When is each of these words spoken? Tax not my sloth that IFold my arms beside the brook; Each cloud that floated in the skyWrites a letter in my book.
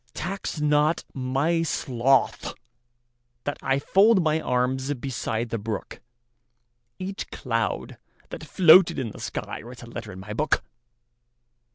Tax 0.15 0.59
not 0.59 1.03
my 1.13 1.61
sloth 1.61 2.55
that 3.43 3.59
IFold 3.61 4.19
my 4.23 4.41
arms 4.41 4.91
beside 4.95 5.51
the 5.51 5.59
brook; 5.59 6.01
Each 6.97 7.29
cloud 7.29 7.99
that 8.29 8.43
floated 8.43 8.97
in 8.97 9.11
the 9.11 9.19
skyWrites 9.19 9.83
a 9.83 9.89
letter 9.91 10.11
in 10.11 10.19
my 10.19 10.33
book. 10.33 10.63